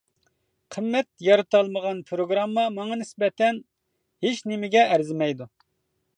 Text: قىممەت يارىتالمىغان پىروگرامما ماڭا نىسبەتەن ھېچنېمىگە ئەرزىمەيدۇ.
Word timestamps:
قىممەت 0.75 1.07
يارىتالمىغان 1.25 2.01
پىروگرامما 2.07 2.65
ماڭا 2.79 2.99
نىسبەتەن 3.03 3.61
ھېچنېمىگە 4.27 4.89
ئەرزىمەيدۇ. 4.89 5.51